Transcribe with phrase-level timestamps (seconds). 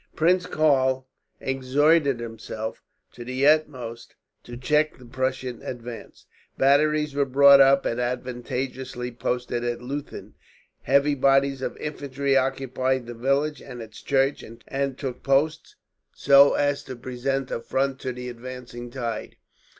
[0.15, 1.07] Prince Karl
[1.39, 6.25] exerted himself to the utmost to check the Prussian advance.
[6.57, 10.33] Batteries were brought up and advantageously posted at Leuthen,
[10.81, 15.75] heavy bodies of infantry occupied the village and its church, and took post
[16.11, 19.35] so as to present a front to the advancing tide.